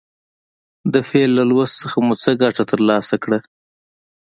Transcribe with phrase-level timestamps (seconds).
[0.93, 3.39] د فعل له لوست څخه مو څه ګټه تر لاسه کړه.